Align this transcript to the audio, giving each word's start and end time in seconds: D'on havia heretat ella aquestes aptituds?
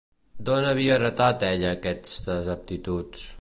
D'on 0.47 0.67
havia 0.69 0.95
heretat 0.95 1.45
ella 1.49 1.69
aquestes 1.75 2.51
aptituds? 2.55 3.25